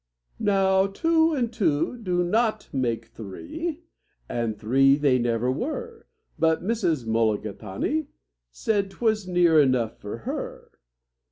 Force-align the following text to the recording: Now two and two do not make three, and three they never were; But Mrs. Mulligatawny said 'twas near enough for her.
Now 0.39 0.87
two 0.87 1.35
and 1.35 1.53
two 1.53 1.95
do 1.95 2.23
not 2.23 2.69
make 2.73 3.05
three, 3.05 3.81
and 4.27 4.57
three 4.57 4.95
they 4.95 5.19
never 5.19 5.51
were; 5.51 6.07
But 6.39 6.63
Mrs. 6.63 7.05
Mulligatawny 7.05 8.07
said 8.49 8.89
'twas 8.89 9.27
near 9.27 9.59
enough 9.59 9.99
for 9.99 10.17
her. 10.25 10.71